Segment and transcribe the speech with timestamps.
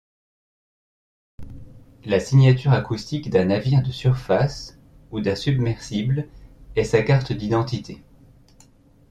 [2.05, 4.79] La signature acoustique d'un navire de surface
[5.11, 6.27] ou d'un submersible
[6.75, 8.01] est sa carte d'identité.